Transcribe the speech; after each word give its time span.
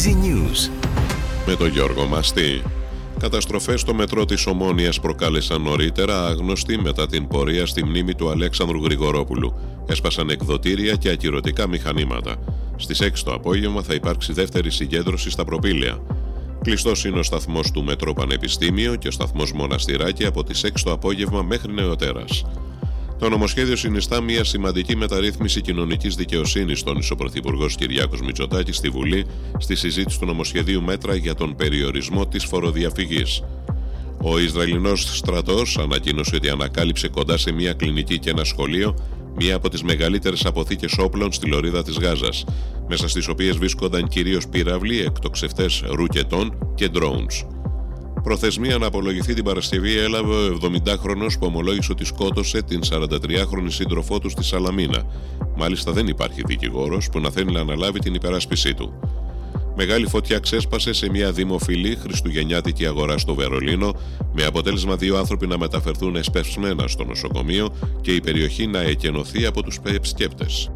Easy 0.00 0.14
News. 0.14 0.70
Με 1.46 1.56
τον 1.56 1.68
Γιώργο 1.68 2.06
Μαστή. 2.06 2.62
Καταστροφές 3.18 3.80
στο 3.80 3.94
μετρό 3.94 4.24
της 4.24 4.46
Ομόνιας 4.46 5.00
προκάλεσαν 5.00 5.62
νωρίτερα 5.62 6.26
άγνωστοι 6.26 6.78
μετά 6.78 7.06
την 7.06 7.26
πορεία 7.26 7.66
στη 7.66 7.84
μνήμη 7.84 8.14
του 8.14 8.30
Αλέξανδρου 8.30 8.82
Γρηγορόπουλου. 8.82 9.54
Έσπασαν 9.86 10.30
εκδοτήρια 10.30 10.94
και 10.94 11.10
ακυρωτικά 11.10 11.68
μηχανήματα. 11.68 12.36
Στις 12.76 13.00
6 13.00 13.24
το 13.24 13.32
απόγευμα 13.32 13.82
θα 13.82 13.94
υπάρξει 13.94 14.32
δεύτερη 14.32 14.70
συγκέντρωση 14.70 15.30
στα 15.30 15.44
προπήλαια. 15.44 15.98
Κλειστός 16.62 17.04
είναι 17.04 17.18
ο 17.18 17.22
σταθμός 17.22 17.70
του 17.70 17.84
Μετρό 17.84 18.12
Πανεπιστήμιο 18.12 18.96
και 18.96 19.08
ο 19.08 19.10
σταθμός 19.10 19.52
Μοναστηράκη 19.52 20.26
από 20.26 20.44
τις 20.44 20.64
6 20.64 20.82
το 20.84 20.92
απόγευμα 20.92 21.42
μέχρι 21.42 21.72
νεοτέρας. 21.72 22.44
Το 23.20 23.28
νομοσχέδιο 23.28 23.76
συνιστά 23.76 24.20
μια 24.20 24.44
σημαντική 24.44 24.96
μεταρρύθμιση 24.96 25.60
κοινωνικής 25.60 26.14
δικαιοσύνης, 26.14 26.82
τόνισε 26.82 27.12
ο 27.12 27.16
Πρωθυπουργός 27.16 27.74
Κυριάκος 27.74 28.20
Μητσοτάκης 28.20 28.76
στη 28.76 28.88
Βουλή 28.88 29.26
στη 29.58 29.76
συζήτηση 29.76 30.18
του 30.18 30.26
νομοσχεδίου 30.26 30.82
μέτρα 30.82 31.14
για 31.14 31.34
τον 31.34 31.56
περιορισμό 31.56 32.26
της 32.26 32.44
φοροδιαφυγής. 32.44 33.42
Ο 34.22 34.38
Ισραηλινός 34.38 35.16
στρατός 35.16 35.78
ανακοίνωσε 35.78 36.36
ότι 36.36 36.48
ανακάλυψε 36.48 37.08
κοντά 37.08 37.36
σε 37.36 37.52
μια 37.52 37.72
κλινική 37.72 38.18
και 38.18 38.30
ένα 38.30 38.44
σχολείο 38.44 38.94
μία 39.36 39.54
από 39.54 39.68
τις 39.68 39.82
μεγαλύτερες 39.82 40.44
αποθήκες 40.44 40.98
όπλων 40.98 41.32
στη 41.32 41.48
λωρίδα 41.48 41.82
της 41.82 41.98
Γάζας, 41.98 42.44
μέσα 42.88 43.08
στις 43.08 43.28
οποίες 43.28 43.56
βρίσκονταν 43.56 44.08
κυρίως 44.08 44.48
πύραυλοι, 44.48 45.00
εκτοξευτές 45.00 45.82
ρουκετών 45.86 46.72
και 46.74 46.88
drones. 46.94 47.59
Προθεσμία 48.22 48.78
να 48.78 48.86
απολογηθεί 48.86 49.34
την 49.34 49.44
Παρασκευή 49.44 49.98
έλαβε 49.98 50.34
ο 50.34 50.58
70χρονο 50.62 51.26
που 51.38 51.46
ομολόγησε 51.46 51.92
ότι 51.92 52.04
σκότωσε 52.04 52.62
την 52.62 52.80
43χρονη 52.90 53.66
σύντροφό 53.68 54.18
του 54.18 54.28
στη 54.28 54.44
Σαλαμίνα. 54.44 55.04
Μάλιστα 55.56 55.92
δεν 55.92 56.06
υπάρχει 56.06 56.42
δικηγόρος 56.46 57.08
που 57.12 57.20
να 57.20 57.30
θέλει 57.30 57.52
να 57.52 57.60
αναλάβει 57.60 57.98
την 57.98 58.14
υπεράσπιση 58.14 58.74
του. 58.74 58.92
Μεγάλη 59.76 60.06
φωτιά 60.06 60.38
ξέσπασε 60.38 60.92
σε 60.92 61.10
μια 61.10 61.32
δημοφιλή 61.32 61.96
χριστουγεννιάτικη 61.96 62.86
αγορά 62.86 63.18
στο 63.18 63.34
Βερολίνο, 63.34 63.94
με 64.32 64.44
αποτέλεσμα 64.44 64.96
δύο 64.96 65.18
άνθρωποι 65.18 65.46
να 65.46 65.58
μεταφερθούν 65.58 66.16
εσπευσμένα 66.16 66.88
στο 66.88 67.04
νοσοκομείο 67.04 67.68
και 68.00 68.14
η 68.14 68.20
περιοχή 68.20 68.66
να 68.66 68.80
εκενωθεί 68.80 69.46
από 69.46 69.62
τους 69.62 69.78
επισκέπτες. 69.84 70.70